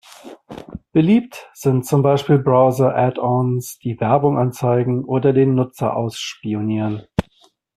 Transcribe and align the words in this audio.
Beliebt 0.93 1.47
sind 1.53 1.85
zum 1.85 2.01
Beispiel 2.01 2.39
Browser-Addons, 2.39 3.77
die 3.83 3.99
Werbung 3.99 4.39
anzeigen 4.39 5.05
oder 5.05 5.31
den 5.31 5.53
Nutzer 5.53 5.95
ausspionieren. 5.95 7.05